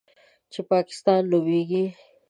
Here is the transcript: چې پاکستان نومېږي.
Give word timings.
چې 0.51 0.59
پاکستان 0.71 1.21
نومېږي. 1.31 1.85